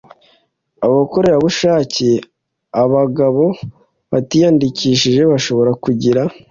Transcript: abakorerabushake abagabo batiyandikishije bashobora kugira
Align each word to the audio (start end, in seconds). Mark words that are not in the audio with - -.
abakorerabushake 0.85 2.09
abagabo 2.83 3.45
batiyandikishije 4.11 5.21
bashobora 5.31 5.71
kugira 5.83 6.21